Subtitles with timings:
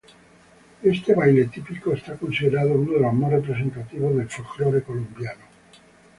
[0.81, 5.45] Este baile típico es considerado uno de los más representativos del folclore colombiano.